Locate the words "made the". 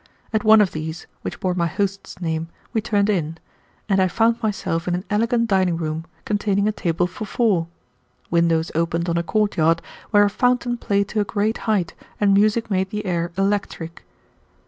12.71-13.05